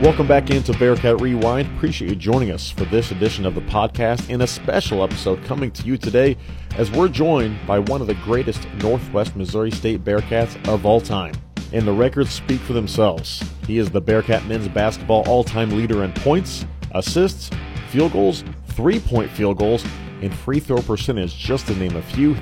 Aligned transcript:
Welcome 0.00 0.28
back 0.28 0.50
into 0.50 0.72
Bearcat 0.78 1.20
Rewind. 1.20 1.66
Appreciate 1.76 2.08
you 2.10 2.14
joining 2.14 2.52
us 2.52 2.70
for 2.70 2.84
this 2.84 3.10
edition 3.10 3.44
of 3.44 3.56
the 3.56 3.62
podcast 3.62 4.32
and 4.32 4.40
a 4.40 4.46
special 4.46 5.02
episode 5.02 5.42
coming 5.42 5.72
to 5.72 5.82
you 5.82 5.98
today 5.98 6.36
as 6.76 6.88
we're 6.92 7.08
joined 7.08 7.58
by 7.66 7.80
one 7.80 8.00
of 8.00 8.06
the 8.06 8.14
greatest 8.14 8.64
Northwest 8.74 9.34
Missouri 9.34 9.72
State 9.72 10.04
Bearcats 10.04 10.54
of 10.68 10.86
all 10.86 11.00
time. 11.00 11.34
And 11.72 11.84
the 11.84 11.92
records 11.92 12.30
speak 12.30 12.60
for 12.60 12.74
themselves. 12.74 13.42
He 13.66 13.78
is 13.78 13.90
the 13.90 14.00
Bearcat 14.00 14.46
men's 14.46 14.68
basketball 14.68 15.24
all 15.26 15.42
time 15.42 15.70
leader 15.70 16.04
in 16.04 16.12
points, 16.12 16.64
assists, 16.92 17.50
field 17.88 18.12
goals, 18.12 18.44
three 18.68 19.00
point 19.00 19.32
field 19.32 19.58
goals, 19.58 19.84
and 20.22 20.32
free 20.32 20.60
throw 20.60 20.80
percentage, 20.80 21.36
just 21.36 21.66
to 21.66 21.74
name 21.74 21.96
a 21.96 22.02
few. 22.02 22.36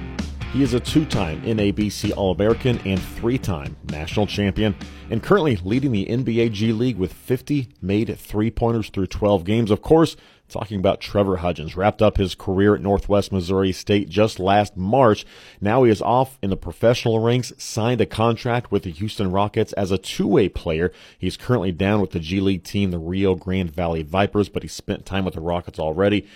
He 0.57 0.63
is 0.63 0.73
a 0.73 0.81
two 0.81 1.05
time 1.05 1.43
NABC 1.43 2.17
All 2.17 2.33
American 2.33 2.79
and 2.87 2.99
three 2.99 3.37
time 3.37 3.77
national 3.91 4.27
champion, 4.27 4.75
and 5.11 5.23
currently 5.23 5.57
leading 5.57 5.93
the 5.93 6.07
NBA 6.07 6.53
G 6.53 6.73
League 6.73 6.97
with 6.97 7.13
50 7.13 7.69
made 7.83 8.19
three 8.19 8.51
pointers 8.51 8.89
through 8.89 9.09
12 9.09 9.45
games. 9.45 9.71
Of 9.71 9.83
course, 9.83 10.17
talking 10.49 10.79
about 10.79 11.03
Trevor 11.03 11.37
Hudgens. 11.37 11.77
Wrapped 11.77 12.01
up 12.01 12.17
his 12.17 12.35
career 12.35 12.75
at 12.75 12.81
Northwest 12.81 13.33
Missouri 13.33 13.71
State 13.71 14.09
just 14.09 14.41
last 14.41 14.79
March. 14.79 15.27
Now 15.61 15.83
he 15.83 15.91
is 15.91 16.01
off 16.01 16.39
in 16.43 16.49
the 16.49 16.57
professional 16.57 17.21
ranks, 17.21 17.53
signed 17.59 18.01
a 18.01 18.07
contract 18.07 18.73
with 18.73 18.85
the 18.85 18.91
Houston 18.93 19.31
Rockets 19.31 19.75
as 19.75 19.91
a 19.91 19.99
two 19.99 20.27
way 20.27 20.49
player. 20.49 20.91
He's 21.19 21.37
currently 21.37 21.73
down 21.73 22.01
with 22.01 22.13
the 22.13 22.21
G 22.21 22.41
League 22.41 22.65
team, 22.65 22.93
the 22.93 22.99
Rio 22.99 23.35
Grande 23.35 23.71
Valley 23.71 24.03
Vipers, 24.03 24.49
but 24.49 24.63
he 24.63 24.71
spent 24.71 25.05
time 25.05 25.27
with 25.27 25.35
the 25.35 25.41
Rockets 25.41 25.79
already 25.79 26.27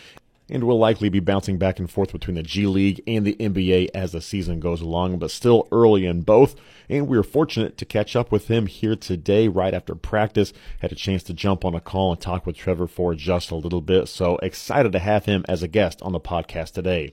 and 0.50 0.64
will 0.64 0.78
likely 0.78 1.08
be 1.08 1.20
bouncing 1.20 1.56
back 1.56 1.78
and 1.78 1.90
forth 1.90 2.12
between 2.12 2.34
the 2.34 2.42
G 2.42 2.66
League 2.66 3.02
and 3.06 3.24
the 3.24 3.36
NBA 3.36 3.88
as 3.94 4.12
the 4.12 4.20
season 4.20 4.60
goes 4.60 4.80
along, 4.80 5.18
but 5.18 5.30
still 5.30 5.68
early 5.72 6.04
in 6.04 6.22
both. 6.22 6.56
And 6.88 7.06
we 7.06 7.16
are 7.16 7.22
fortunate 7.22 7.78
to 7.78 7.84
catch 7.84 8.16
up 8.16 8.32
with 8.32 8.48
him 8.48 8.66
here 8.66 8.96
today, 8.96 9.48
right 9.48 9.72
after 9.72 9.94
practice. 9.94 10.52
Had 10.80 10.92
a 10.92 10.96
chance 10.96 11.22
to 11.24 11.32
jump 11.32 11.64
on 11.64 11.74
a 11.74 11.80
call 11.80 12.12
and 12.12 12.20
talk 12.20 12.44
with 12.44 12.56
Trevor 12.56 12.88
for 12.88 13.14
just 13.14 13.50
a 13.50 13.56
little 13.56 13.80
bit. 13.80 14.08
So 14.08 14.36
excited 14.42 14.92
to 14.92 14.98
have 14.98 15.24
him 15.24 15.44
as 15.48 15.62
a 15.62 15.68
guest 15.68 16.02
on 16.02 16.12
the 16.12 16.20
podcast 16.20 16.72
today. 16.72 17.12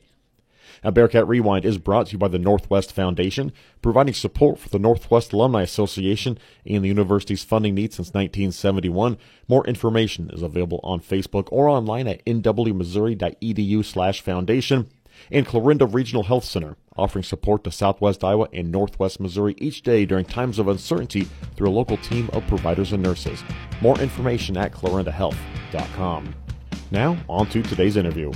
Now, 0.83 0.92
Bearcat 0.92 1.28
Rewind 1.28 1.66
is 1.66 1.78
brought 1.78 2.08
to 2.08 2.11
you 2.14 2.17
by 2.17 2.28
the 2.28 2.39
Northwest 2.39 2.92
Foundation, 2.92 3.52
providing 3.81 4.14
support 4.14 4.59
for 4.59 4.70
the 4.70 4.80
Northwest 4.80 5.33
Alumni 5.33 5.61
Association 5.61 6.38
and 6.66 6.83
the 6.83 6.88
university's 6.89 7.44
funding 7.44 7.75
needs 7.75 7.95
since 7.95 8.09
1971. 8.09 9.17
More 9.48 9.66
information 9.67 10.30
is 10.31 10.42
available 10.42 10.80
on 10.83 11.00
Facebook 11.00 11.48
or 11.52 11.67
online 11.67 12.08
at 12.08 12.25
nwmissouri.edu 12.25 13.86
slash 13.86 14.22
foundation. 14.22 14.89
And 15.31 15.48
Clarinda 15.48 15.86
Regional 15.86 16.23
Health 16.23 16.44
Center, 16.44 16.78
offering 16.95 17.23
support 17.23 17.64
to 17.64 17.72
Southwest 17.72 18.23
Iowa 18.23 18.48
and 18.53 18.72
Northwest 18.72 19.20
Missouri 19.20 19.55
each 19.58 19.81
day 19.81 20.05
during 20.05 20.25
times 20.25 20.59
of 20.59 20.67
uncertainty 20.67 21.28
through 21.55 21.70
a 21.70 21.72
local 21.72 21.98
team 21.98 22.30
of 22.33 22.45
providers 22.48 22.92
and 22.94 23.02
nurses. 23.02 23.44
More 23.81 24.00
information 24.00 24.58
at 24.58 24.72
clarindahealth.com. 24.72 26.36
Now, 26.92 27.17
on 27.28 27.48
to 27.50 27.64
today's 27.64 27.98
interview. 27.98 28.31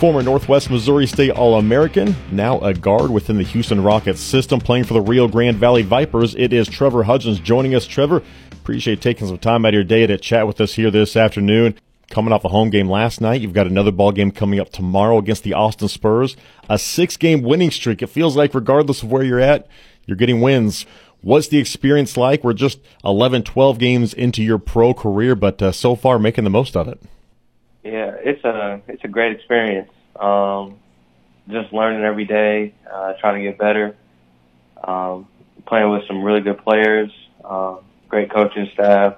Former 0.00 0.22
Northwest 0.22 0.70
Missouri 0.70 1.06
State 1.06 1.32
All 1.32 1.58
American, 1.58 2.16
now 2.32 2.58
a 2.60 2.72
guard 2.72 3.10
within 3.10 3.36
the 3.36 3.42
Houston 3.42 3.82
Rockets 3.82 4.18
system, 4.18 4.58
playing 4.58 4.84
for 4.84 4.94
the 4.94 5.02
Rio 5.02 5.28
Grande 5.28 5.58
Valley 5.58 5.82
Vipers. 5.82 6.34
It 6.36 6.54
is 6.54 6.68
Trevor 6.68 7.02
Hudgens 7.02 7.38
joining 7.38 7.74
us. 7.74 7.86
Trevor, 7.86 8.22
appreciate 8.50 9.02
taking 9.02 9.26
some 9.26 9.36
time 9.36 9.66
out 9.66 9.68
of 9.68 9.74
your 9.74 9.84
day 9.84 10.06
to 10.06 10.16
chat 10.16 10.46
with 10.46 10.58
us 10.58 10.72
here 10.72 10.90
this 10.90 11.16
afternoon. 11.16 11.74
Coming 12.08 12.32
off 12.32 12.46
a 12.46 12.48
home 12.48 12.70
game 12.70 12.88
last 12.88 13.20
night, 13.20 13.42
you've 13.42 13.52
got 13.52 13.66
another 13.66 13.92
ball 13.92 14.10
game 14.10 14.30
coming 14.30 14.58
up 14.58 14.70
tomorrow 14.70 15.18
against 15.18 15.44
the 15.44 15.52
Austin 15.52 15.88
Spurs. 15.88 16.34
A 16.70 16.78
six 16.78 17.18
game 17.18 17.42
winning 17.42 17.70
streak. 17.70 18.00
It 18.00 18.06
feels 18.06 18.34
like, 18.38 18.54
regardless 18.54 19.02
of 19.02 19.12
where 19.12 19.22
you're 19.22 19.38
at, 19.38 19.68
you're 20.06 20.16
getting 20.16 20.40
wins. 20.40 20.86
What's 21.20 21.48
the 21.48 21.58
experience 21.58 22.16
like? 22.16 22.42
We're 22.42 22.54
just 22.54 22.80
11, 23.04 23.42
12 23.42 23.78
games 23.78 24.14
into 24.14 24.42
your 24.42 24.58
pro 24.58 24.94
career, 24.94 25.34
but 25.34 25.60
uh, 25.60 25.72
so 25.72 25.94
far 25.94 26.18
making 26.18 26.44
the 26.44 26.50
most 26.50 26.74
of 26.74 26.88
it. 26.88 27.02
Yeah, 27.82 28.14
it's 28.18 28.44
a 28.44 28.82
it's 28.88 29.04
a 29.04 29.08
great 29.08 29.32
experience. 29.32 29.90
Um, 30.16 30.78
just 31.48 31.72
learning 31.72 32.04
every 32.04 32.26
day, 32.26 32.74
uh, 32.90 33.14
trying 33.14 33.42
to 33.42 33.42
get 33.42 33.58
better. 33.58 33.96
Um, 34.82 35.28
playing 35.66 35.90
with 35.90 36.06
some 36.06 36.22
really 36.22 36.40
good 36.40 36.58
players, 36.58 37.10
uh, 37.44 37.76
great 38.08 38.30
coaching 38.30 38.68
staff. 38.74 39.16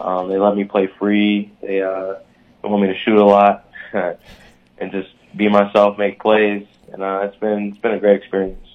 Um, 0.00 0.28
they 0.28 0.38
let 0.38 0.56
me 0.56 0.64
play 0.64 0.88
free. 0.98 1.52
They, 1.60 1.82
uh, 1.82 2.14
want 2.62 2.82
me 2.82 2.88
to 2.88 2.98
shoot 2.98 3.16
a 3.16 3.24
lot 3.24 3.68
and 3.92 4.92
just 4.92 5.10
be 5.36 5.48
myself, 5.48 5.98
make 5.98 6.20
plays, 6.20 6.66
and 6.92 7.02
uh, 7.02 7.20
it's 7.24 7.36
been 7.36 7.68
it's 7.68 7.78
been 7.78 7.92
a 7.92 7.98
great 7.98 8.16
experience. 8.16 8.66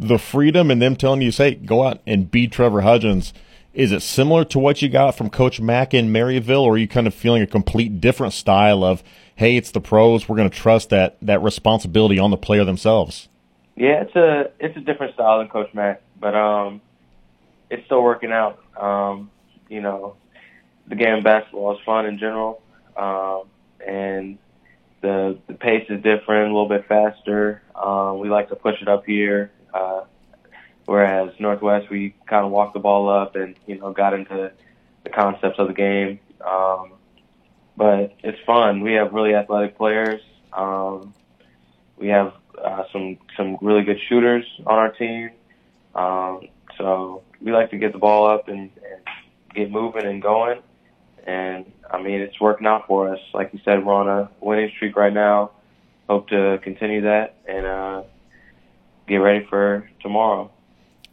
The 0.00 0.18
freedom 0.18 0.70
and 0.70 0.80
them 0.80 0.96
telling 0.96 1.22
you, 1.22 1.30
"Say, 1.30 1.54
go 1.54 1.84
out 1.84 2.00
and 2.06 2.30
be 2.30 2.48
Trevor 2.48 2.82
Hudgens." 2.82 3.32
Is 3.74 3.92
it 3.92 4.00
similar 4.00 4.44
to 4.46 4.58
what 4.58 4.82
you 4.82 4.88
got 4.88 5.16
from 5.16 5.30
Coach 5.30 5.60
Mack 5.60 5.94
in 5.94 6.08
Maryville, 6.08 6.62
or 6.62 6.74
are 6.74 6.78
you 6.78 6.88
kind 6.88 7.06
of 7.06 7.14
feeling 7.14 7.42
a 7.42 7.46
complete 7.46 8.00
different 8.00 8.32
style 8.32 8.82
of, 8.82 9.02
hey, 9.36 9.56
it's 9.56 9.70
the 9.70 9.80
pros, 9.80 10.28
we're 10.28 10.36
going 10.36 10.50
to 10.50 10.56
trust 10.56 10.90
that 10.90 11.16
that 11.22 11.42
responsibility 11.42 12.18
on 12.18 12.30
the 12.30 12.36
player 12.36 12.64
themselves? 12.64 13.28
Yeah, 13.76 14.02
it's 14.02 14.16
a 14.16 14.50
it's 14.58 14.76
a 14.76 14.80
different 14.80 15.14
style 15.14 15.38
than 15.38 15.48
Coach 15.48 15.72
Mack, 15.74 16.02
but 16.18 16.34
um, 16.34 16.80
it's 17.70 17.84
still 17.84 18.02
working 18.02 18.32
out. 18.32 18.58
Um, 18.76 19.30
you 19.68 19.80
know, 19.80 20.16
the 20.88 20.96
game 20.96 21.18
of 21.18 21.24
basketball 21.24 21.74
is 21.74 21.80
fun 21.84 22.06
in 22.06 22.18
general, 22.18 22.62
um, 22.96 23.42
and 23.86 24.38
the 25.02 25.38
the 25.46 25.54
pace 25.54 25.86
is 25.88 26.02
different, 26.02 26.50
a 26.50 26.54
little 26.54 26.68
bit 26.68 26.88
faster. 26.88 27.62
Um, 27.74 28.18
we 28.18 28.28
like 28.28 28.48
to 28.48 28.56
push 28.56 28.80
it 28.80 28.88
up 28.88 29.04
here. 29.06 29.52
Uh, 29.72 30.04
Whereas 30.88 31.34
Northwest, 31.38 31.90
we 31.90 32.14
kind 32.24 32.46
of 32.46 32.50
walked 32.50 32.72
the 32.72 32.80
ball 32.80 33.10
up 33.10 33.36
and 33.36 33.54
you 33.66 33.78
know 33.78 33.92
got 33.92 34.14
into 34.14 34.50
the 35.04 35.10
concepts 35.10 35.58
of 35.58 35.68
the 35.68 35.74
game. 35.74 36.18
Um, 36.40 36.92
but 37.76 38.16
it's 38.24 38.38
fun. 38.46 38.80
We 38.80 38.94
have 38.94 39.12
really 39.12 39.34
athletic 39.34 39.76
players. 39.76 40.22
Um, 40.50 41.12
we 41.98 42.08
have 42.08 42.32
uh, 42.64 42.84
some 42.90 43.18
some 43.36 43.58
really 43.60 43.82
good 43.82 43.98
shooters 44.08 44.46
on 44.66 44.78
our 44.78 44.90
team. 44.90 45.32
Um, 45.94 46.48
so 46.78 47.22
we 47.42 47.52
like 47.52 47.70
to 47.72 47.76
get 47.76 47.92
the 47.92 47.98
ball 47.98 48.26
up 48.26 48.48
and, 48.48 48.70
and 48.82 49.54
get 49.54 49.70
moving 49.70 50.06
and 50.06 50.22
going. 50.22 50.62
And 51.26 51.70
I 51.90 52.00
mean, 52.00 52.22
it's 52.22 52.40
working 52.40 52.66
out 52.66 52.86
for 52.86 53.12
us. 53.12 53.20
Like 53.34 53.52
you 53.52 53.60
said, 53.62 53.84
we're 53.84 53.92
on 53.92 54.08
a 54.08 54.30
winning 54.40 54.70
streak 54.74 54.96
right 54.96 55.12
now. 55.12 55.50
Hope 56.08 56.30
to 56.30 56.58
continue 56.62 57.02
that 57.02 57.36
and 57.46 57.66
uh, 57.66 58.02
get 59.06 59.16
ready 59.16 59.44
for 59.50 59.86
tomorrow. 60.00 60.50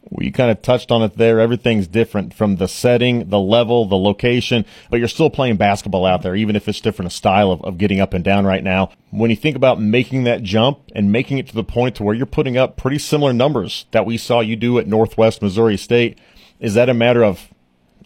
We 0.08 0.30
kind 0.30 0.50
of 0.50 0.62
touched 0.62 0.92
on 0.92 1.02
it 1.02 1.16
there. 1.16 1.40
Everything's 1.40 1.88
different 1.88 2.32
from 2.32 2.56
the 2.56 2.68
setting, 2.68 3.28
the 3.28 3.40
level, 3.40 3.86
the 3.86 3.96
location, 3.96 4.64
but 4.88 4.98
you're 4.98 5.08
still 5.08 5.30
playing 5.30 5.56
basketball 5.56 6.06
out 6.06 6.22
there, 6.22 6.36
even 6.36 6.54
if 6.54 6.68
it's 6.68 6.80
different 6.80 7.10
a 7.10 7.14
style 7.14 7.50
of, 7.50 7.60
of 7.62 7.78
getting 7.78 8.00
up 8.00 8.14
and 8.14 8.22
down 8.22 8.46
right 8.46 8.62
now. 8.62 8.90
When 9.10 9.30
you 9.30 9.36
think 9.36 9.56
about 9.56 9.80
making 9.80 10.24
that 10.24 10.44
jump 10.44 10.78
and 10.94 11.10
making 11.10 11.38
it 11.38 11.48
to 11.48 11.54
the 11.54 11.64
point 11.64 11.96
to 11.96 12.04
where 12.04 12.14
you're 12.14 12.26
putting 12.26 12.56
up 12.56 12.76
pretty 12.76 12.98
similar 12.98 13.32
numbers 13.32 13.86
that 13.90 14.06
we 14.06 14.16
saw 14.16 14.40
you 14.40 14.54
do 14.54 14.78
at 14.78 14.86
Northwest 14.86 15.42
Missouri 15.42 15.76
State, 15.76 16.18
is 16.60 16.74
that 16.74 16.88
a 16.88 16.94
matter 16.94 17.24
of 17.24 17.48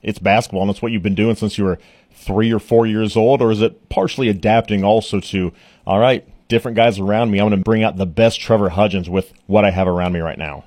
it's 0.03 0.19
basketball 0.19 0.63
and 0.63 0.71
it's 0.71 0.81
what 0.81 0.93
you've 0.93 1.03
been 1.03 1.15
doing 1.15 1.37
since 1.37 1.59
you 1.59 1.65
were 1.65 1.79
three 2.13 2.53
or 2.53 2.59
four 2.59 2.87
years 2.87 3.17
old, 3.17 3.43
or 3.43 3.51
is 3.51 3.61
it 3.61 3.89
partially 3.91 4.29
adapting 4.29 4.83
also 4.85 5.21
to, 5.21 5.53
all 5.87 5.99
right, 5.99 6.27
different 6.49 6.77
guys 6.77 6.99
around 6.99 7.31
me, 7.31 7.39
I'm 7.39 7.49
going 7.49 7.61
to 7.61 7.65
bring 7.65 7.85
out 7.85 7.97
the 7.97 8.07
best 8.07 8.41
Trevor 8.41 8.71
Hudgens 8.71 9.09
with 9.09 9.33
what 9.47 9.65
I 9.65 9.71
have 9.71 9.87
around 9.87 10.13
me 10.13 10.21
right 10.21 10.39
now? 10.39 10.65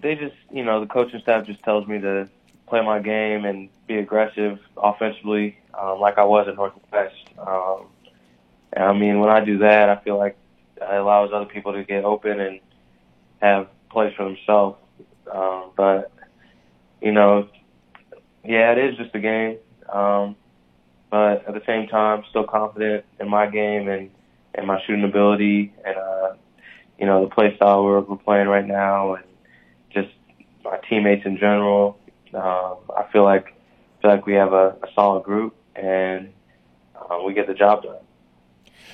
They 0.00 0.14
just, 0.14 0.36
you 0.52 0.64
know, 0.64 0.80
the 0.80 0.86
coaching 0.86 1.20
staff 1.20 1.46
just 1.46 1.62
tells 1.62 1.86
me 1.86 2.00
to 2.00 2.28
play 2.66 2.82
my 2.84 2.98
game 2.98 3.44
and 3.44 3.68
be 3.86 3.96
aggressive 3.96 4.58
offensively, 4.76 5.58
um, 5.78 5.98
like 6.00 6.18
I 6.18 6.24
was 6.24 6.46
at 6.48 6.56
Northwest. 6.56 7.14
Um, 7.38 7.86
and 8.72 8.84
I 8.84 8.92
mean, 8.92 9.20
when 9.20 9.30
I 9.30 9.44
do 9.44 9.58
that, 9.58 9.88
I 9.88 9.96
feel 9.96 10.18
like 10.18 10.36
it 10.76 10.82
allows 10.82 11.30
other 11.32 11.46
people 11.46 11.72
to 11.72 11.84
get 11.84 12.04
open 12.04 12.40
and 12.40 12.60
have 13.40 13.68
plays 13.90 14.12
for 14.16 14.24
themselves. 14.24 14.78
Um, 15.32 15.70
but 15.76 16.12
you 17.00 17.12
know, 17.12 17.48
yeah, 18.44 18.72
it 18.72 18.78
is 18.78 18.96
just 18.96 19.14
a 19.14 19.20
game. 19.20 19.58
Um, 19.92 20.36
but 21.10 21.46
at 21.48 21.54
the 21.54 21.62
same 21.66 21.88
time, 21.88 22.24
still 22.28 22.44
confident 22.44 23.04
in 23.18 23.28
my 23.28 23.46
game 23.46 23.88
and 23.88 24.10
and 24.54 24.66
my 24.66 24.80
shooting 24.84 25.04
ability 25.04 25.72
and 25.84 25.96
uh, 25.96 26.34
you 26.98 27.06
know 27.06 27.24
the 27.24 27.34
play 27.34 27.54
style 27.56 27.84
we're, 27.84 28.02
playing 28.02 28.48
right 28.48 28.66
now 28.66 29.14
and 29.14 29.24
my 30.64 30.78
teammates 30.88 31.24
in 31.26 31.38
general. 31.38 31.98
Um, 32.34 32.76
I 32.96 33.06
feel 33.12 33.24
like 33.24 33.54
feel 34.02 34.10
like 34.10 34.26
we 34.26 34.34
have 34.34 34.52
a, 34.52 34.76
a 34.82 34.92
solid 34.94 35.24
group 35.24 35.56
and 35.74 36.32
uh, 36.94 37.18
we 37.24 37.34
get 37.34 37.46
the 37.46 37.54
job 37.54 37.82
done. 37.82 37.96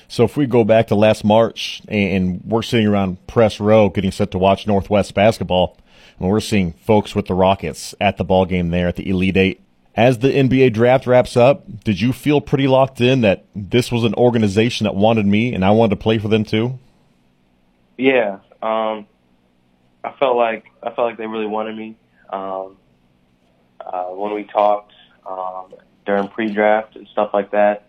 So 0.09 0.25
if 0.25 0.37
we 0.37 0.47
go 0.47 0.65
back 0.65 0.89
to 0.89 0.95
last 0.95 1.25
March 1.25 1.83
and 1.89 2.41
we're 2.45 2.63
sitting 2.63 2.87
around 2.87 3.27
press 3.27 3.59
row 3.59 3.89
getting 3.89 4.13
set 4.13 4.31
to 4.33 4.39
watch 4.39 4.67
Northwest 4.67 5.15
basketball, 5.15 5.77
and 6.19 6.29
we're 6.29 6.41
seeing 6.41 6.73
folks 6.73 7.15
with 7.15 7.27
the 7.27 7.35
Rockets 7.35 7.95
at 8.01 8.17
the 8.17 8.25
ball 8.25 8.45
game 8.45 8.71
there 8.71 8.89
at 8.89 8.97
the 8.97 9.09
Elite 9.09 9.37
Eight. 9.37 9.61
As 9.97 10.19
the 10.19 10.29
NBA 10.29 10.73
draft 10.73 11.07
wraps 11.07 11.37
up, 11.37 11.85
did 11.85 12.01
you 12.01 12.13
feel 12.13 12.41
pretty 12.41 12.67
locked 12.67 13.01
in 13.01 13.21
that 13.21 13.45
this 13.55 13.93
was 13.93 14.05
an 14.05 14.15
organization 14.15 14.85
that 14.85 14.95
wanted 14.95 15.27
me 15.27 15.55
and 15.55 15.65
I 15.65 15.71
wanted 15.71 15.91
to 15.91 16.03
play 16.03 16.19
for 16.19 16.29
them 16.29 16.45
too? 16.45 16.79
Yeah, 17.97 18.39
um, 18.61 19.07
I 20.05 20.13
felt 20.19 20.37
like 20.37 20.65
I 20.83 20.91
felt 20.91 21.09
like 21.09 21.17
they 21.17 21.27
really 21.27 21.47
wanted 21.47 21.77
me. 21.77 21.97
Um, 22.31 22.77
uh, 23.81 24.07
when 24.07 24.35
we 24.35 24.45
talked, 24.45 24.93
um, 25.27 25.75
during 26.07 26.29
pre-draft 26.29 26.97
and 26.97 27.07
stuff 27.09 27.31
like 27.33 27.51
that. 27.53 27.89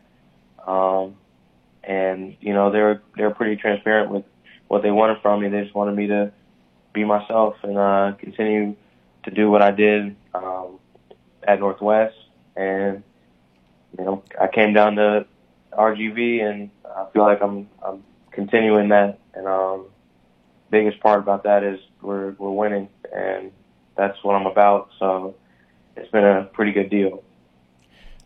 Um, 0.65 1.15
and 1.83 2.35
you 2.41 2.53
know, 2.53 2.71
they 2.71 2.79
were 2.79 3.01
they 3.15 3.23
were 3.23 3.33
pretty 3.33 3.55
transparent 3.55 4.09
with 4.09 4.25
what 4.67 4.81
they 4.81 4.91
wanted 4.91 5.21
from 5.21 5.41
me. 5.41 5.49
They 5.49 5.61
just 5.61 5.75
wanted 5.75 5.95
me 5.95 6.07
to 6.07 6.31
be 6.93 7.03
myself 7.03 7.55
and 7.63 7.77
uh, 7.77 8.13
continue 8.17 8.75
to 9.23 9.31
do 9.31 9.49
what 9.49 9.61
I 9.61 9.71
did 9.71 10.15
um, 10.33 10.79
at 11.47 11.59
Northwest. 11.59 12.15
And 12.55 13.03
you 13.97 14.05
know, 14.05 14.23
I 14.39 14.47
came 14.47 14.73
down 14.73 14.95
to 14.95 15.25
RGV, 15.73 16.41
and 16.41 16.69
I 16.85 17.05
feel 17.13 17.23
like 17.23 17.41
I'm 17.41 17.69
I'm 17.85 18.03
continuing 18.31 18.89
that. 18.89 19.19
And 19.35 19.47
um, 19.47 19.87
biggest 20.69 20.99
part 20.99 21.19
about 21.19 21.43
that 21.43 21.63
is 21.63 21.79
we're 22.01 22.31
we're 22.31 22.51
winning, 22.51 22.89
and 23.13 23.51
that's 23.95 24.17
what 24.23 24.35
I'm 24.35 24.45
about. 24.45 24.89
So 24.99 25.35
it's 25.95 26.11
been 26.11 26.25
a 26.25 26.43
pretty 26.43 26.71
good 26.71 26.89
deal. 26.89 27.23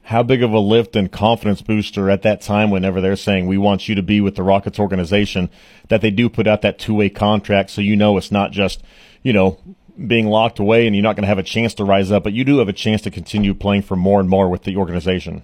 How 0.04 0.24
big 0.24 0.42
of 0.42 0.52
a 0.52 0.60
lift 0.60 0.96
and 0.96 1.12
confidence 1.12 1.62
booster 1.62 2.10
at 2.10 2.24
that 2.24 2.42
time 2.42 2.72
whenever 2.72 3.00
they're 3.00 3.16
saying 3.16 3.46
we 3.46 3.60
want 3.60 3.88
you 3.88 3.94
to 3.94 4.02
be 4.02 4.22
with 4.22 4.36
the 4.36 4.42
Rockets 4.42 4.80
organization 4.80 5.50
that 5.90 6.02
they 6.02 6.10
do 6.10 6.30
put 6.30 6.48
out 6.48 6.64
that 6.64 6.80
two 6.80 6.96
way 6.96 7.10
contract 7.10 7.70
so 7.70 7.82
you 7.82 7.96
know 7.96 8.18
it's 8.18 8.32
not 8.32 8.52
just, 8.52 8.82
you 9.22 9.34
know, 9.34 9.60
being 10.08 10.28
locked 10.28 10.58
away 10.58 10.88
and 10.88 10.96
you're 10.96 11.04
not 11.04 11.16
going 11.16 11.24
to 11.24 11.28
have 11.28 11.38
a 11.38 11.44
chance 11.44 11.76
to 11.76 11.84
rise 11.84 12.12
up, 12.12 12.24
but 12.24 12.34
you 12.34 12.44
do 12.44 12.58
have 12.58 12.68
a 12.68 12.74
chance 12.74 13.02
to 13.04 13.12
continue 13.12 13.54
playing 13.54 13.84
for 13.84 13.96
more 13.96 14.20
and 14.20 14.30
more 14.30 14.50
with 14.50 14.64
the 14.64 14.78
organization. 14.78 15.44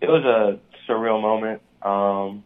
It 0.00 0.08
was 0.08 0.24
a 0.24 0.58
surreal 0.90 1.20
moment. 1.20 1.60
Um, 1.82 2.44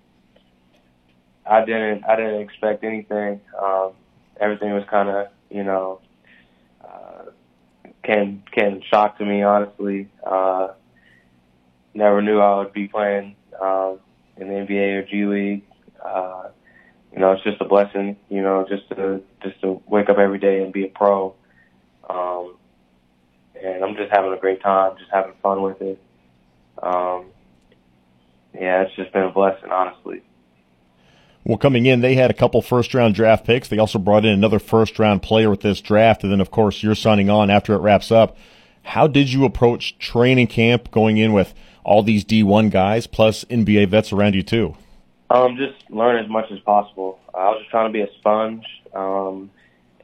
I 1.46 1.64
didn't 1.64 2.04
I 2.04 2.16
didn't 2.16 2.40
expect 2.40 2.84
anything. 2.84 3.40
Um, 3.60 3.92
everything 4.40 4.72
was 4.72 4.84
kind 4.90 5.08
of 5.08 5.28
you 5.50 5.64
know 5.64 6.00
uh, 6.84 7.24
came 8.02 8.44
came 8.52 8.80
shock 8.90 9.18
to 9.18 9.24
me 9.24 9.42
honestly. 9.42 10.08
Uh, 10.24 10.68
never 11.94 12.22
knew 12.22 12.40
I 12.40 12.58
would 12.58 12.72
be 12.72 12.88
playing 12.88 13.36
um, 13.60 13.98
in 14.36 14.48
the 14.48 14.54
NBA 14.54 14.98
or 14.98 15.02
G 15.02 15.26
League. 15.26 15.64
Uh, 16.04 16.48
you 17.12 17.18
know, 17.18 17.32
it's 17.32 17.44
just 17.44 17.60
a 17.60 17.64
blessing. 17.64 18.16
You 18.28 18.42
know, 18.42 18.66
just 18.68 18.88
to 18.90 19.22
just 19.42 19.60
to 19.62 19.82
wake 19.86 20.08
up 20.08 20.18
every 20.18 20.38
day 20.38 20.62
and 20.62 20.72
be 20.72 20.84
a 20.84 20.88
pro. 20.88 21.34
Um, 22.08 22.56
and 23.62 23.84
I'm 23.84 23.96
just 23.96 24.10
having 24.10 24.32
a 24.32 24.36
great 24.36 24.60
time, 24.62 24.96
just 24.98 25.10
having 25.12 25.34
fun 25.42 25.62
with 25.62 25.80
it. 25.80 26.00
Um, 26.82 27.26
yeah, 28.54 28.82
it's 28.82 28.94
just 28.96 29.12
been 29.12 29.22
a 29.22 29.30
blessing, 29.30 29.70
honestly. 29.70 30.22
Well, 31.44 31.58
coming 31.58 31.86
in, 31.86 32.00
they 32.00 32.14
had 32.14 32.30
a 32.30 32.34
couple 32.34 32.62
first 32.62 32.94
round 32.94 33.14
draft 33.14 33.44
picks. 33.44 33.68
They 33.68 33.78
also 33.78 33.98
brought 33.98 34.24
in 34.24 34.32
another 34.32 34.60
first 34.60 34.98
round 34.98 35.22
player 35.22 35.50
with 35.50 35.60
this 35.60 35.80
draft. 35.80 36.22
And 36.22 36.32
then, 36.32 36.40
of 36.40 36.50
course, 36.50 36.82
you're 36.82 36.94
signing 36.94 37.30
on 37.30 37.50
after 37.50 37.74
it 37.74 37.78
wraps 37.78 38.12
up. 38.12 38.36
How 38.84 39.06
did 39.06 39.32
you 39.32 39.44
approach 39.44 39.98
training 39.98 40.48
camp 40.48 40.90
going 40.90 41.18
in 41.18 41.32
with 41.32 41.54
all 41.84 42.02
these 42.02 42.24
D1 42.24 42.70
guys 42.70 43.06
plus 43.06 43.44
NBA 43.44 43.88
vets 43.88 44.12
around 44.12 44.34
you, 44.34 44.42
too? 44.42 44.76
Um, 45.30 45.56
just 45.56 45.90
learn 45.90 46.22
as 46.22 46.30
much 46.30 46.50
as 46.52 46.60
possible. 46.60 47.18
I 47.34 47.48
was 47.48 47.60
just 47.60 47.70
trying 47.70 47.88
to 47.88 47.92
be 47.92 48.02
a 48.02 48.12
sponge 48.18 48.64
um, 48.94 49.50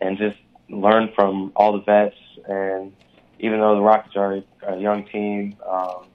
and 0.00 0.18
just 0.18 0.38
learn 0.68 1.12
from 1.14 1.52
all 1.54 1.72
the 1.72 1.82
vets. 1.82 2.16
And 2.48 2.92
even 3.38 3.60
though 3.60 3.76
the 3.76 3.82
Rockets 3.82 4.16
are 4.16 4.42
a 4.66 4.76
young 4.76 5.06
team, 5.06 5.56
um, 5.68 6.06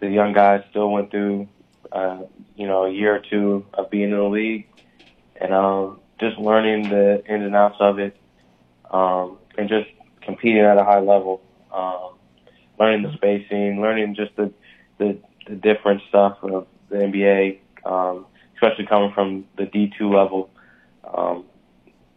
the 0.00 0.10
young 0.10 0.32
guys 0.32 0.62
still 0.70 0.90
went 0.90 1.10
through 1.10 1.48
uh, 1.92 2.22
you 2.56 2.66
know, 2.66 2.84
a 2.84 2.90
year 2.90 3.16
or 3.16 3.20
two 3.20 3.66
of 3.74 3.90
being 3.90 4.10
in 4.10 4.16
the 4.16 4.22
league 4.22 4.66
and 5.40 5.52
um, 5.52 6.00
just 6.18 6.38
learning 6.38 6.88
the 6.90 7.24
ins 7.26 7.44
and 7.44 7.56
outs 7.56 7.76
of 7.80 7.98
it 7.98 8.16
um, 8.90 9.38
and 9.56 9.68
just 9.68 9.88
competing 10.20 10.62
at 10.62 10.76
a 10.76 10.84
high 10.84 11.00
level, 11.00 11.40
um, 11.72 12.10
learning 12.78 13.02
the 13.02 13.12
spacing, 13.14 13.80
learning 13.80 14.14
just 14.14 14.34
the, 14.36 14.52
the, 14.98 15.18
the 15.48 15.54
different 15.54 16.02
stuff 16.08 16.38
of 16.42 16.66
the 16.90 16.96
NBA, 16.96 17.58
um, 17.84 18.26
especially 18.54 18.86
coming 18.86 19.12
from 19.12 19.46
the 19.56 19.64
D2 19.64 20.00
level, 20.02 20.50
um, 21.12 21.44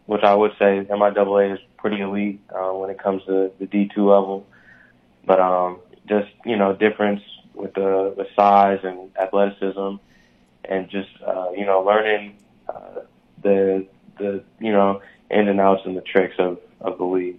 which 0.06 0.22
I 0.22 0.34
would 0.34 0.52
say 0.58 0.86
MIAA 0.90 1.54
is 1.54 1.60
pretty 1.78 2.00
elite 2.00 2.40
uh, 2.50 2.72
when 2.72 2.90
it 2.90 3.02
comes 3.02 3.24
to 3.24 3.50
the 3.58 3.66
D2 3.66 3.96
level. 3.96 4.46
But 5.26 5.40
um, 5.40 5.78
just, 6.06 6.28
you 6.44 6.56
know, 6.56 6.74
difference 6.74 7.22
with 7.54 7.74
the, 7.74 8.14
the 8.16 8.26
size 8.36 8.80
and 8.82 9.10
athleticism, 9.20 9.96
and 10.64 10.88
just 10.90 11.10
uh, 11.26 11.50
you 11.56 11.66
know 11.66 11.80
learning 11.80 12.36
uh, 12.68 13.00
the 13.42 13.86
the 14.18 14.42
you 14.60 14.72
know 14.72 15.00
ins 15.30 15.48
and 15.48 15.60
outs 15.60 15.82
and 15.84 15.96
the 15.96 16.02
tricks 16.02 16.34
of 16.38 16.58
of 16.80 16.98
the 16.98 17.04
league. 17.04 17.38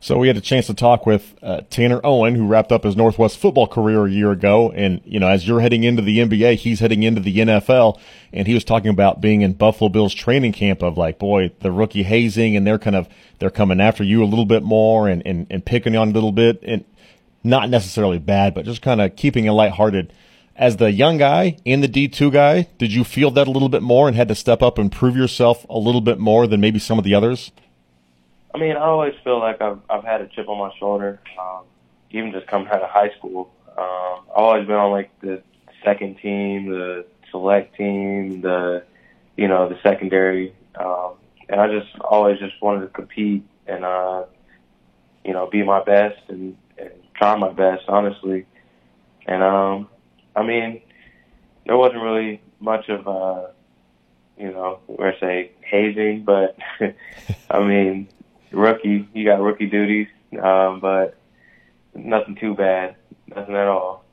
So 0.00 0.18
we 0.18 0.28
had 0.28 0.36
a 0.36 0.42
chance 0.42 0.66
to 0.66 0.74
talk 0.74 1.06
with 1.06 1.34
uh, 1.42 1.62
Tanner 1.70 1.98
Owen, 2.04 2.34
who 2.34 2.46
wrapped 2.46 2.72
up 2.72 2.84
his 2.84 2.94
Northwest 2.94 3.38
football 3.38 3.66
career 3.66 4.04
a 4.04 4.10
year 4.10 4.32
ago. 4.32 4.70
And, 4.70 5.00
you 5.04 5.18
know, 5.18 5.28
as 5.28 5.48
you're 5.48 5.60
heading 5.60 5.84
into 5.84 6.02
the 6.02 6.18
NBA, 6.18 6.56
he's 6.56 6.80
heading 6.80 7.02
into 7.02 7.22
the 7.22 7.34
NFL. 7.34 7.98
And 8.30 8.46
he 8.46 8.52
was 8.52 8.64
talking 8.64 8.90
about 8.90 9.22
being 9.22 9.40
in 9.40 9.54
Buffalo 9.54 9.88
Bills 9.88 10.12
training 10.12 10.52
camp 10.52 10.82
of 10.82 10.98
like, 10.98 11.18
boy, 11.18 11.52
the 11.60 11.72
rookie 11.72 12.02
hazing 12.02 12.54
and 12.54 12.66
they're 12.66 12.78
kind 12.78 12.96
of, 12.96 13.08
they're 13.38 13.48
coming 13.48 13.80
after 13.80 14.04
you 14.04 14.22
a 14.22 14.26
little 14.26 14.44
bit 14.44 14.62
more 14.62 15.08
and, 15.08 15.22
and, 15.24 15.46
and 15.48 15.64
picking 15.64 15.96
on 15.96 16.10
a 16.10 16.12
little 16.12 16.32
bit. 16.32 16.62
And 16.62 16.84
not 17.44 17.68
necessarily 17.68 18.18
bad, 18.18 18.54
but 18.54 18.64
just 18.64 18.82
kind 18.82 19.00
of 19.00 19.14
keeping 19.14 19.44
it 19.44 19.52
lighthearted. 19.52 20.12
As 20.56 20.76
the 20.76 20.90
young 20.90 21.18
guy 21.18 21.58
and 21.66 21.82
the 21.82 21.88
D2 21.88 22.32
guy, 22.32 22.68
did 22.78 22.92
you 22.92 23.04
feel 23.04 23.30
that 23.32 23.46
a 23.46 23.50
little 23.50 23.68
bit 23.68 23.82
more 23.82 24.08
and 24.08 24.16
had 24.16 24.28
to 24.28 24.34
step 24.34 24.62
up 24.62 24.78
and 24.78 24.90
prove 24.90 25.16
yourself 25.16 25.66
a 25.68 25.78
little 25.78 26.00
bit 26.00 26.18
more 26.18 26.46
than 26.46 26.60
maybe 26.60 26.78
some 26.78 26.96
of 26.96 27.04
the 27.04 27.14
others? 27.14 27.52
I 28.54 28.58
mean, 28.58 28.76
I 28.76 28.84
always 28.84 29.14
feel 29.24 29.40
like 29.40 29.60
I've 29.60 29.80
I've 29.90 30.04
had 30.04 30.20
a 30.20 30.28
chip 30.28 30.48
on 30.48 30.58
my 30.58 30.70
shoulder, 30.78 31.20
um, 31.40 31.64
even 32.12 32.30
just 32.30 32.46
coming 32.46 32.68
out 32.68 32.82
of 32.82 32.88
high 32.88 33.10
school. 33.18 33.52
Um, 33.76 34.24
I've 34.30 34.36
always 34.36 34.66
been 34.66 34.76
on 34.76 34.92
like 34.92 35.10
the 35.20 35.42
second 35.84 36.18
team, 36.18 36.70
the 36.70 37.04
select 37.32 37.76
team, 37.76 38.42
the 38.42 38.84
you 39.36 39.48
know 39.48 39.68
the 39.68 39.80
secondary, 39.82 40.54
um, 40.76 41.14
and 41.48 41.60
I 41.60 41.66
just 41.66 41.98
always 42.00 42.38
just 42.38 42.54
wanted 42.62 42.82
to 42.82 42.88
compete 42.88 43.44
and 43.66 43.84
uh, 43.84 44.24
you 45.24 45.32
know 45.32 45.48
be 45.50 45.64
my 45.64 45.82
best 45.82 46.20
and 46.28 46.56
try 47.14 47.36
my 47.36 47.52
best, 47.52 47.84
honestly. 47.88 48.46
And 49.26 49.42
um, 49.42 49.88
I 50.36 50.42
mean, 50.42 50.82
there 51.66 51.76
wasn't 51.76 52.02
really 52.02 52.40
much 52.60 52.88
of 52.88 53.08
uh, 53.08 53.46
you 54.38 54.50
know, 54.50 54.80
where 54.86 55.14
say 55.20 55.52
hazing, 55.62 56.24
but 56.24 56.56
I 57.50 57.60
mean, 57.60 58.08
rookie, 58.50 59.08
you 59.12 59.24
got 59.24 59.40
rookie 59.40 59.66
duties, 59.66 60.08
um, 60.42 60.80
but 60.80 61.16
nothing 61.94 62.36
too 62.36 62.54
bad, 62.54 62.96
nothing 63.28 63.54
at 63.54 63.66
all. 63.68 64.04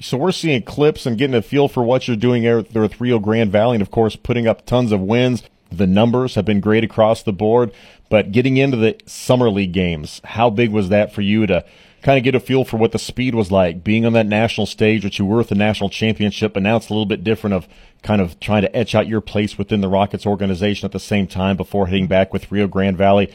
So 0.00 0.16
we're 0.16 0.32
seeing 0.32 0.62
clips 0.62 1.06
and 1.06 1.18
getting 1.18 1.34
a 1.34 1.42
feel 1.42 1.68
for 1.68 1.82
what 1.82 2.08
you're 2.08 2.16
doing 2.16 2.42
there 2.42 2.64
with 2.82 3.00
Rio 3.00 3.18
Grande 3.18 3.52
Valley, 3.52 3.76
and 3.76 3.82
of 3.82 3.90
course, 3.90 4.16
putting 4.16 4.46
up 4.46 4.66
tons 4.66 4.90
of 4.90 5.00
wins. 5.00 5.42
The 5.70 5.86
numbers 5.86 6.34
have 6.34 6.44
been 6.44 6.60
great 6.60 6.84
across 6.84 7.22
the 7.22 7.32
board, 7.32 7.72
but 8.10 8.30
getting 8.30 8.58
into 8.58 8.76
the 8.76 8.98
summer 9.06 9.48
league 9.48 9.72
games, 9.72 10.20
how 10.24 10.50
big 10.50 10.70
was 10.70 10.90
that 10.90 11.14
for 11.14 11.22
you 11.22 11.46
to 11.46 11.64
kind 12.02 12.18
of 12.18 12.24
get 12.24 12.34
a 12.34 12.40
feel 12.40 12.64
for 12.64 12.76
what 12.76 12.92
the 12.92 12.98
speed 12.98 13.34
was 13.34 13.50
like 13.50 13.84
being 13.84 14.04
on 14.04 14.12
that 14.12 14.26
national 14.26 14.66
stage, 14.66 15.04
which 15.04 15.18
you 15.18 15.24
were 15.24 15.40
at 15.40 15.48
the 15.48 15.54
national 15.54 15.88
championship, 15.88 16.52
but 16.52 16.62
now 16.62 16.76
it's 16.76 16.88
a 16.88 16.92
little 16.92 17.06
bit 17.06 17.24
different 17.24 17.54
of 17.54 17.68
kind 18.02 18.20
of 18.20 18.38
trying 18.40 18.62
to 18.62 18.76
etch 18.76 18.94
out 18.94 19.06
your 19.06 19.20
place 19.20 19.56
within 19.56 19.80
the 19.80 19.88
Rockets 19.88 20.26
organization 20.26 20.84
at 20.84 20.92
the 20.92 21.00
same 21.00 21.26
time 21.26 21.56
before 21.56 21.86
heading 21.86 22.08
back 22.08 22.32
with 22.32 22.50
Rio 22.50 22.66
Grande 22.66 22.98
Valley. 22.98 23.32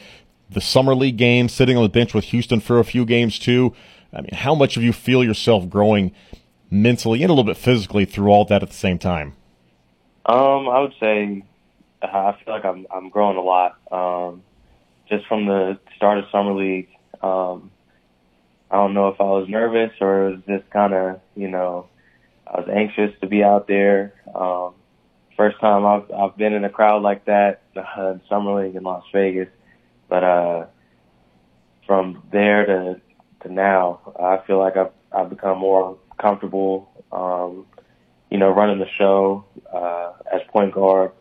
The 0.50 0.60
summer 0.60 0.94
league 0.94 1.16
game, 1.16 1.48
sitting 1.48 1.76
on 1.76 1.82
the 1.82 1.88
bench 1.88 2.14
with 2.14 2.24
Houston 2.26 2.60
for 2.60 2.78
a 2.78 2.84
few 2.84 3.04
games 3.04 3.38
too. 3.38 3.74
I 4.12 4.20
mean, 4.20 4.34
how 4.34 4.54
much 4.54 4.76
of 4.76 4.82
you 4.82 4.92
feel 4.92 5.24
yourself 5.24 5.68
growing 5.68 6.12
mentally 6.70 7.22
and 7.22 7.30
a 7.30 7.32
little 7.32 7.50
bit 7.50 7.56
physically 7.56 8.04
through 8.04 8.30
all 8.30 8.44
that 8.46 8.62
at 8.62 8.68
the 8.68 8.74
same 8.74 8.98
time? 8.98 9.34
Um, 10.26 10.68
I 10.68 10.80
would 10.80 10.94
say 11.00 11.42
uh, 12.02 12.06
I 12.06 12.38
feel 12.44 12.54
like 12.54 12.64
I'm 12.64 12.86
I'm 12.94 13.08
growing 13.08 13.36
a 13.36 13.42
lot. 13.42 13.78
Um, 13.90 14.42
just 15.08 15.26
from 15.26 15.46
the 15.46 15.78
start 15.96 16.18
of 16.18 16.24
summer 16.30 16.52
league, 16.52 16.88
um, 17.22 17.70
I 18.70 18.76
don't 18.76 18.94
know 18.94 19.08
if 19.08 19.20
I 19.20 19.24
was 19.24 19.48
nervous 19.48 19.92
or 20.00 20.28
it 20.28 20.30
was 20.30 20.40
just 20.46 20.70
kind 20.70 20.92
of, 20.92 21.20
you 21.34 21.48
know, 21.48 21.88
I 22.46 22.60
was 22.60 22.68
anxious 22.72 23.18
to 23.20 23.26
be 23.26 23.42
out 23.42 23.66
there. 23.66 24.14
Um, 24.34 24.74
first 25.36 25.58
time 25.60 25.86
I've 25.86 26.10
I've 26.10 26.36
been 26.36 26.52
in 26.52 26.64
a 26.64 26.68
crowd 26.70 27.02
like 27.02 27.24
that 27.26 27.62
uh, 27.76 28.12
in 28.12 28.20
summer 28.28 28.62
league 28.62 28.74
in 28.74 28.82
Las 28.82 29.04
Vegas, 29.12 29.48
but 30.08 30.24
uh, 30.24 30.66
from 31.86 32.22
there 32.30 32.66
to 32.66 33.00
to 33.42 33.52
now, 33.52 34.00
I 34.18 34.44
feel 34.46 34.58
like 34.58 34.76
I've 34.76 34.92
I've 35.12 35.30
become 35.30 35.58
more 35.58 35.96
comfortable. 36.20 36.90
Um, 37.12 37.66
you 38.30 38.36
know, 38.36 38.50
running 38.50 38.78
the 38.78 38.88
show 38.98 39.46
uh, 39.72 40.12
as 40.30 40.42
point 40.48 40.74
guard, 40.74 41.12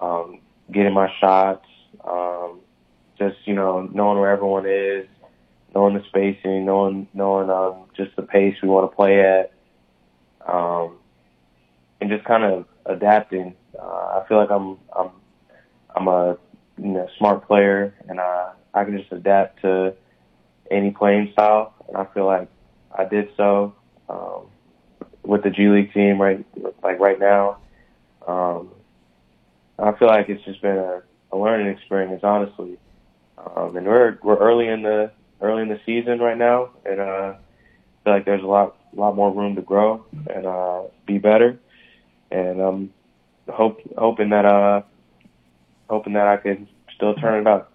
um, 0.00 0.38
getting 0.70 0.94
my 0.94 1.12
shots, 1.20 1.66
um, 2.04 2.60
just 3.18 3.36
you 3.46 3.54
know 3.54 3.88
knowing 3.92 4.18
where 4.18 4.30
everyone 4.30 4.66
is, 4.66 5.06
knowing 5.74 5.94
the 5.94 6.04
spacing, 6.08 6.64
knowing 6.64 7.08
knowing 7.14 7.50
um, 7.50 7.84
just 7.96 8.14
the 8.16 8.22
pace 8.22 8.56
we 8.62 8.68
want 8.68 8.90
to 8.90 8.96
play 8.96 9.20
at, 9.20 9.52
um, 10.46 10.96
and 12.00 12.10
just 12.10 12.24
kind 12.24 12.44
of 12.44 12.66
adapting. 12.86 13.54
Uh, 13.78 14.20
I 14.22 14.24
feel 14.28 14.38
like 14.38 14.50
I'm 14.50 14.78
I'm 14.96 15.10
I'm 15.94 16.08
a 16.08 16.38
you 16.78 16.88
know, 16.88 17.08
smart 17.18 17.46
player, 17.46 17.94
and 18.08 18.18
uh, 18.20 18.50
I 18.74 18.84
can 18.84 18.98
just 18.98 19.12
adapt 19.12 19.62
to 19.62 19.94
any 20.70 20.90
playing 20.90 21.30
style. 21.32 21.74
And 21.88 21.96
I 21.96 22.06
feel 22.14 22.26
like 22.26 22.48
I 22.96 23.04
did 23.04 23.28
so 23.36 23.74
um, 24.08 24.46
with 25.22 25.42
the 25.42 25.50
G 25.50 25.68
League 25.68 25.92
team 25.92 26.20
right 26.20 26.44
like 26.82 26.98
right 26.98 27.18
now. 27.18 27.58
Um, 28.26 28.70
I 29.78 29.92
feel 29.92 30.08
like 30.08 30.28
it's 30.28 30.44
just 30.44 30.60
been 30.62 30.76
a, 30.76 31.02
a 31.32 31.36
learning 31.36 31.68
experience, 31.68 32.22
honestly. 32.22 32.78
Um, 33.38 33.76
and 33.76 33.86
we're 33.86 34.18
we're 34.22 34.36
early 34.36 34.68
in 34.68 34.82
the 34.82 35.10
early 35.40 35.62
in 35.62 35.68
the 35.68 35.80
season 35.86 36.18
right 36.18 36.36
now, 36.36 36.70
and 36.84 37.00
uh, 37.00 37.34
I 37.34 38.04
feel 38.04 38.12
like 38.12 38.24
there's 38.24 38.42
a 38.42 38.46
lot 38.46 38.76
lot 38.92 39.14
more 39.14 39.32
room 39.32 39.54
to 39.56 39.62
grow 39.62 40.04
and 40.28 40.46
uh, 40.46 40.82
be 41.06 41.18
better. 41.18 41.58
And 42.30 42.60
I'm 42.60 42.92
hope 43.48 43.80
hoping 43.96 44.30
that 44.30 44.44
uh 44.44 44.82
hoping 45.88 46.12
that 46.14 46.26
I 46.26 46.36
could 46.36 46.66
still 46.94 47.14
turn 47.14 47.40
it 47.40 47.46
up. 47.46 47.72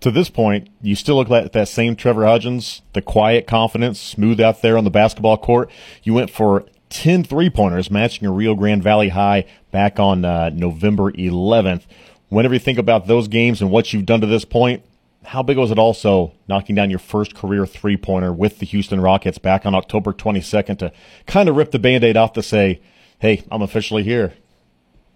To 0.00 0.10
this 0.10 0.30
point, 0.30 0.70
you 0.80 0.94
still 0.94 1.16
look 1.16 1.28
like 1.28 1.52
that 1.52 1.68
same 1.68 1.94
Trevor 1.94 2.24
Hudgens, 2.24 2.80
the 2.94 3.02
quiet 3.02 3.46
confidence, 3.46 4.00
smooth 4.00 4.40
out 4.40 4.62
there 4.62 4.78
on 4.78 4.84
the 4.84 4.90
basketball 4.90 5.36
court. 5.36 5.70
You 6.02 6.14
went 6.14 6.30
for 6.30 6.64
10 6.88 7.24
three 7.24 7.50
pointers, 7.50 7.90
matching 7.90 8.26
a 8.26 8.32
Rio 8.32 8.54
Grande 8.54 8.82
Valley 8.82 9.10
high 9.10 9.44
back 9.70 9.98
on 10.00 10.24
uh, 10.24 10.50
November 10.50 11.12
11th. 11.12 11.82
Whenever 12.30 12.54
you 12.54 12.60
think 12.60 12.78
about 12.78 13.08
those 13.08 13.28
games 13.28 13.60
and 13.60 13.70
what 13.70 13.92
you've 13.92 14.06
done 14.06 14.22
to 14.22 14.26
this 14.26 14.44
point, 14.46 14.82
how 15.24 15.42
big 15.42 15.58
was 15.58 15.70
it 15.70 15.78
also 15.78 16.32
knocking 16.48 16.74
down 16.74 16.90
your 16.90 16.98
first 16.98 17.34
career 17.34 17.66
three 17.66 17.96
pointer 17.96 18.32
with 18.32 18.58
the 18.58 18.66
Houston 18.66 19.00
Rockets 19.00 19.38
back 19.38 19.66
on 19.66 19.74
October 19.74 20.12
22nd 20.12 20.78
to 20.78 20.92
kind 21.26 21.48
of 21.48 21.56
rip 21.56 21.70
the 21.70 21.78
band 21.78 22.04
aid 22.04 22.16
off 22.16 22.32
to 22.34 22.42
say, 22.42 22.80
hey, 23.18 23.44
I'm 23.50 23.62
officially 23.62 24.02
here? 24.02 24.32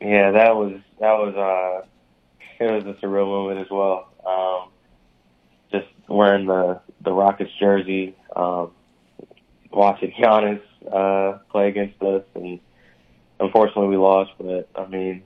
Yeah, 0.00 0.32
that 0.32 0.56
was, 0.56 0.78
that 1.00 1.12
was, 1.12 1.34
uh, 1.34 1.86
it 2.60 2.70
was 2.70 2.84
a 2.84 3.00
surreal 3.00 3.26
moment 3.26 3.60
as 3.60 3.70
well. 3.70 4.08
Um, 4.26 4.70
just 5.72 5.90
wearing 6.08 6.46
the, 6.46 6.80
the 7.00 7.12
Rockets 7.12 7.50
jersey, 7.58 8.14
um, 8.36 8.72
watching 9.72 10.12
Giannis, 10.18 10.60
uh, 10.92 11.38
play 11.50 11.68
against 11.68 12.00
us 12.02 12.24
and 12.34 12.60
unfortunately 13.40 13.88
we 13.88 13.96
lost, 13.96 14.32
but 14.38 14.68
I 14.76 14.86
mean, 14.86 15.22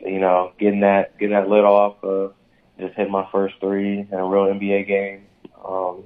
you 0.00 0.18
know, 0.18 0.52
getting 0.58 0.80
that, 0.80 1.16
getting 1.18 1.34
that 1.34 1.48
lid 1.48 1.64
off, 1.64 2.02
uh, 2.02 2.34
just 2.78 2.94
hit 2.94 3.10
my 3.10 3.26
first 3.30 3.54
three 3.60 4.00
in 4.00 4.08
a 4.12 4.24
real 4.24 4.52
NBA 4.52 4.86
game. 4.86 5.26
Um, 5.64 6.04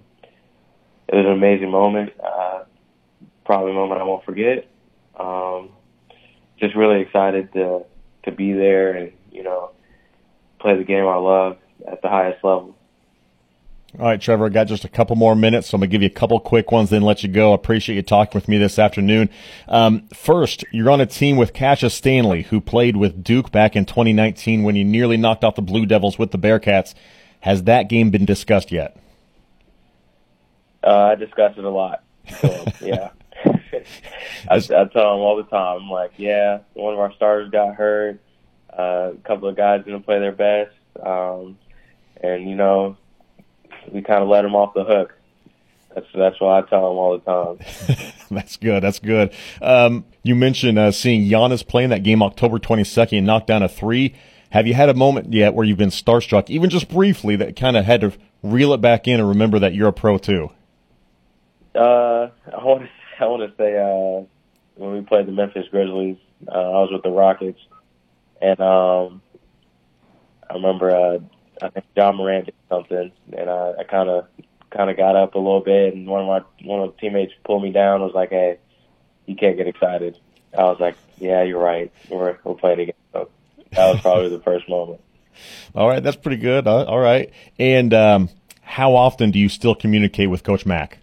it 1.09 1.15
was 1.15 1.27
an 1.27 1.33
amazing 1.33 1.71
moment. 1.71 2.13
Uh, 2.23 2.65
probably 3.45 3.71
a 3.73 3.75
moment 3.75 4.01
I 4.01 4.05
won't 4.05 4.25
forget. 4.25 4.69
Um, 5.19 5.71
just 6.59 6.75
really 6.75 7.01
excited 7.01 7.53
to 7.53 7.85
to 8.25 8.33
be 8.33 8.53
there 8.53 8.93
and 8.93 9.13
you 9.31 9.43
know 9.43 9.71
play 10.59 10.77
the 10.77 10.85
game 10.85 11.07
I 11.07 11.17
love 11.17 11.59
at 11.91 12.03
the 12.03 12.09
highest 12.09 12.43
level. 12.45 12.75
All 13.99 14.05
right, 14.05 14.21
Trevor, 14.21 14.45
I 14.45 14.49
got 14.50 14.67
just 14.67 14.85
a 14.85 14.91
couple 14.91 15.17
more 15.17 15.35
minutes, 15.35 15.69
so 15.69 15.76
I'm 15.76 15.81
going 15.81 15.88
to 15.88 15.95
give 15.95 16.03
you 16.03 16.09
a 16.09 16.11
couple 16.11 16.38
quick 16.38 16.71
ones, 16.71 16.91
then 16.91 17.00
let 17.00 17.23
you 17.23 17.31
go. 17.31 17.53
I 17.53 17.55
appreciate 17.55 17.97
you 17.97 18.03
talking 18.03 18.38
with 18.38 18.47
me 18.47 18.59
this 18.59 18.79
afternoon. 18.79 19.31
Um, 19.69 20.07
first, 20.09 20.65
you're 20.71 20.91
on 20.91 21.00
a 21.00 21.07
team 21.07 21.38
with 21.38 21.55
Cassius 21.55 21.95
Stanley, 21.95 22.43
who 22.43 22.61
played 22.61 22.99
with 22.99 23.25
Duke 23.25 23.50
back 23.50 23.75
in 23.75 23.87
2019 23.87 24.65
when 24.65 24.76
you 24.76 24.85
nearly 24.85 25.17
knocked 25.17 25.45
out 25.45 25.57
the 25.57 25.62
Blue 25.62 25.87
Devils 25.87 26.19
with 26.19 26.31
the 26.31 26.38
Bearcats. 26.38 26.95
Has 27.41 27.62
that 27.62 27.88
game 27.88 28.11
been 28.11 28.26
discussed 28.26 28.71
yet? 28.71 28.99
Uh, 30.85 31.12
I 31.12 31.15
discuss 31.15 31.57
it 31.57 31.65
a 31.65 31.71
lot. 31.71 32.05
So, 32.41 32.67
yeah. 32.83 33.11
I, 34.50 34.57
I 34.57 34.61
tell 34.61 34.85
them 34.85 34.93
all 34.93 35.37
the 35.37 35.49
time, 35.49 35.85
I'm 35.85 35.91
like, 35.91 36.12
yeah, 36.19 36.59
one 36.75 36.93
of 36.93 37.00
our 37.00 37.15
starters 37.15 37.50
got 37.50 37.76
hurt. 37.76 38.21
Uh, 38.71 39.12
a 39.15 39.17
couple 39.25 39.49
of 39.49 39.57
guys 39.57 39.87
didn't 39.87 40.03
play 40.03 40.19
their 40.19 40.33
best. 40.33 40.75
Um, 41.03 41.57
and, 42.23 42.49
you 42.49 42.57
know, 42.57 42.99
we 43.97 44.03
kind 44.03 44.23
of 44.23 44.29
let 44.29 44.43
them 44.43 44.55
off 44.55 44.75
the 44.75 44.85
hook. 44.85 45.15
That's 45.95 46.07
that's 46.15 46.41
what 46.41 46.50
I 46.50 46.69
tell 46.69 46.91
them 46.91 46.99
all 46.99 47.19
the 47.19 47.25
time. 47.25 48.12
that's 48.31 48.59
good. 48.59 48.83
That's 48.83 48.99
good. 48.99 49.33
Um, 49.62 50.05
you 50.23 50.35
mentioned 50.35 50.79
uh, 50.79 50.93
seeing 50.93 51.23
Giannis 51.23 51.67
playing 51.67 51.88
that 51.88 52.03
game 52.03 52.23
October 52.23 52.59
22nd 52.59 53.17
and 53.17 53.26
knocked 53.26 53.47
down 53.47 53.62
a 53.62 53.69
three. 53.69 54.15
Have 54.50 54.67
you 54.67 54.75
had 54.75 54.91
a 54.91 54.95
moment 54.95 55.33
yet 55.33 55.55
where 55.55 55.65
you've 55.65 55.79
been 55.79 55.88
starstruck, 55.88 56.50
even 56.50 56.69
just 56.69 56.88
briefly, 56.88 57.35
that 57.37 57.57
kind 57.57 57.76
of 57.76 57.87
had 57.87 58.03
to 58.03 58.12
reel 58.43 58.75
it 58.75 58.81
back 58.83 59.09
in 59.09 59.19
and 59.19 59.29
remember 59.29 59.59
that 59.59 59.75
you're 59.75 59.88
a 59.88 59.93
pro 59.93 60.19
too? 60.19 60.50
Uh, 61.75 62.29
I 62.53 62.62
want 62.65 62.83
to 62.83 62.88
I 63.25 63.26
want 63.26 63.50
to 63.50 63.57
say 63.57 63.79
uh, 63.79 64.26
when 64.75 64.93
we 64.93 65.00
played 65.00 65.26
the 65.26 65.33
Memphis 65.33 65.67
Grizzlies, 65.71 66.19
uh, 66.47 66.50
I 66.50 66.81
was 66.83 66.91
with 66.93 67.03
the 67.03 67.11
Rockets, 67.11 67.59
and 68.43 68.61
um, 68.61 69.23
I 70.49 70.55
remember 70.55 70.95
uh, 70.95 71.19
I 71.63 71.69
think 71.71 71.87
Ja 71.97 72.13
Morant 72.13 72.47
did 72.47 72.55
something, 72.69 73.13
and 73.37 73.51
I, 73.51 73.75
I 73.81 73.85
kind 73.85 74.09
of 74.09 74.27
kind 74.71 74.91
of 74.91 74.97
got 74.97 75.17
up 75.17 75.35
a 75.35 75.39
little 75.39 75.61
bit, 75.61 75.95
and 75.95 76.07
one 76.07 76.21
of 76.21 76.27
my 76.27 76.67
one 76.67 76.81
of 76.81 76.95
the 76.95 77.01
teammates 77.01 77.33
pulled 77.45 77.63
me 77.63 77.73
down. 77.73 78.01
Was 78.01 78.15
like, 78.15 78.31
"Hey, 78.31 78.59
you 79.27 79.37
can't 79.37 79.57
get 79.57 79.67
excited." 79.67 80.19
I 80.57 80.65
was 80.65 80.81
like, 80.81 80.97
"Yeah, 81.19 81.43
you're 81.43 81.61
right. 81.61 81.91
We're 82.09 82.39
we're 82.45 82.55
playing 82.55 82.81
again." 82.81 82.95
So 83.13 83.31
that 83.73 83.93
was 83.93 84.01
probably 84.01 84.29
the 84.31 84.41
first 84.41 84.69
moment. 84.69 85.01
All 85.75 85.89
right, 85.89 86.03
that's 86.03 86.17
pretty 86.17 86.39
good. 86.39 86.67
Uh, 86.67 86.85
all 86.85 86.99
right, 86.99 87.31
and 87.59 87.93
um, 87.93 88.31
how 88.63 88.95
often 88.95 89.31
do 89.31 89.39
you 89.39 89.51
still 89.51 89.75
communicate 89.75 90.31
with 90.31 90.43
Coach 90.43 90.65
Mack? 90.65 90.99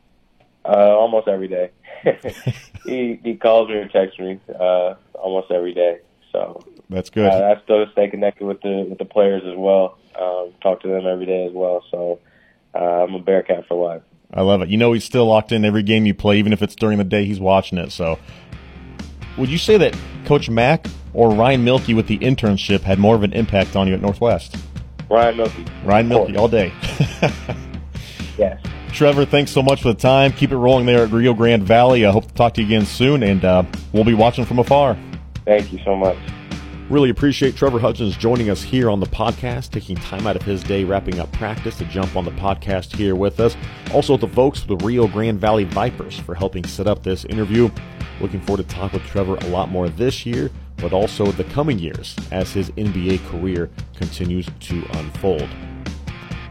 Uh, 0.66 0.98
almost 0.98 1.28
every 1.28 1.48
day. 1.48 1.70
he 2.86 3.20
he 3.24 3.36
calls 3.36 3.70
me 3.70 3.76
or 3.76 3.88
texts 3.88 4.20
me 4.20 4.40
uh, 4.60 4.96
almost 5.14 5.52
every 5.52 5.74
day. 5.74 6.00
So 6.32 6.66
that's 6.94 7.10
good. 7.10 7.28
Uh, 7.28 7.56
I 7.56 7.64
still 7.64 7.86
stay 7.92 8.10
connected 8.10 8.46
with 8.46 8.62
the 8.62 8.86
with 8.90 8.98
the 8.98 9.06
players 9.06 9.44
as 9.46 9.58
well. 9.58 9.98
Um, 10.20 10.54
talk 10.62 10.82
to 10.82 10.88
them 10.88 11.06
every 11.08 11.26
day 11.26 11.46
as 11.46 11.54
well. 11.54 11.84
So 11.92 12.20
uh, 12.76 13.04
I'm 13.04 13.14
a 13.16 13.20
Bearcat 13.20 13.68
for 13.68 13.76
life. 13.76 14.04
I 14.34 14.42
love 14.42 14.62
it. 14.62 14.70
You 14.70 14.78
know 14.78 14.94
he's 14.94 15.04
still 15.04 15.26
locked 15.26 15.52
in 15.52 15.64
every 15.64 15.84
game 15.84 16.06
you 16.06 16.14
play, 16.14 16.40
even 16.40 16.54
if 16.54 16.62
it's 16.62 16.76
during 16.76 16.98
the 16.98 17.04
day 17.04 17.26
he's 17.26 17.40
watching 17.40 17.78
it. 17.78 17.92
So, 17.92 18.18
would 19.38 19.50
you 19.50 19.60
say 19.60 19.78
that 19.78 19.96
Coach 20.26 20.50
Mack 20.50 20.88
or 21.14 21.32
Ryan 21.32 21.64
Milky 21.64 21.94
with 21.94 22.08
the 22.08 22.18
internship 22.18 22.82
had 22.82 22.98
more 22.98 23.16
of 23.16 23.24
an 23.24 23.34
impact 23.34 23.76
on 23.76 23.88
you 23.88 23.94
at 23.94 24.02
Northwest? 24.02 24.56
Ryan 25.10 25.38
Milky. 25.38 25.66
Ryan 25.86 26.08
Milky 26.08 26.38
all 26.38 26.48
day. 26.48 26.74
yes. 28.38 28.60
Trevor, 28.92 29.26
thanks 29.26 29.52
so 29.52 29.62
much 29.62 29.82
for 29.82 29.90
the 29.90 30.00
time. 30.00 30.32
Keep 30.32 30.52
it 30.52 30.58
rolling 30.58 30.86
there 30.86 31.04
at 31.04 31.12
Rio 31.12 31.34
Grande 31.34 31.64
Valley. 31.64 32.06
I 32.06 32.12
hope 32.12 32.28
to 32.28 32.34
talk 32.34 32.54
to 32.56 32.62
you 32.62 32.68
again 32.68 32.86
soon, 32.86 33.24
and 33.24 33.44
uh, 33.44 33.64
we'll 33.92 34.04
be 34.04 34.14
watching 34.14 34.46
from 34.46 34.60
afar. 34.60 34.98
Thank 35.46 35.74
you 35.74 35.80
so 35.84 35.96
much. 35.96 36.18
Really 36.94 37.10
appreciate 37.10 37.56
Trevor 37.56 37.80
Hudgens 37.80 38.16
joining 38.16 38.52
us 38.52 38.62
here 38.62 38.88
on 38.88 39.00
the 39.00 39.08
podcast, 39.08 39.72
taking 39.72 39.96
time 39.96 40.28
out 40.28 40.36
of 40.36 40.44
his 40.44 40.62
day 40.62 40.84
wrapping 40.84 41.20
up 41.20 41.32
practice 41.32 41.76
to 41.80 41.86
jump 41.86 42.16
on 42.16 42.24
the 42.24 42.30
podcast 42.34 42.96
here 42.96 43.16
with 43.16 43.40
us. 43.40 43.58
Also, 43.92 44.16
the 44.16 44.28
folks 44.28 44.62
the 44.62 44.78
Rio 44.78 45.08
Grande 45.08 45.40
Valley 45.40 45.64
Vipers 45.64 46.20
for 46.20 46.36
helping 46.36 46.64
set 46.64 46.86
up 46.86 47.02
this 47.02 47.26
interview. 47.26 47.68
Looking 48.22 48.42
forward 48.42 48.70
to 48.70 48.76
talk 48.76 48.94
with 48.94 49.02
Trevor 49.08 49.38
a 49.38 49.48
lot 49.48 49.72
more 49.72 49.90
this 49.90 50.24
year, 50.24 50.52
but 50.78 50.94
also 50.94 51.32
the 51.32 51.46
coming 51.46 51.80
years 51.80 52.16
as 52.32 52.54
his 52.54 52.70
NBA 52.70 53.28
career 53.28 53.72
continues 53.96 54.48
to 54.60 54.86
unfold. 55.00 55.50